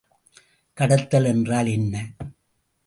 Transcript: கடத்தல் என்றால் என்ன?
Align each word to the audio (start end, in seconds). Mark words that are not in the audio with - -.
கடத்தல் 0.77 1.25
என்றால் 1.25 1.67
என்ன? 1.67 1.95